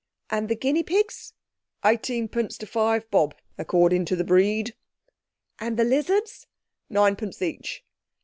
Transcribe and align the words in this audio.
"And 0.31 0.49
the 0.49 0.55
guinea 0.55 0.81
pigs?" 0.81 1.33
"Eighteenpence 1.85 2.57
to 2.57 2.65
five 2.65 3.07
bob, 3.11 3.35
according 3.59 4.05
to 4.05 4.15
the 4.15 4.23
breed." 4.23 4.73
"And 5.59 5.77
the 5.77 5.83
lizards?" 5.83 6.47
"Ninepence 6.89 7.39
each." 7.43 7.85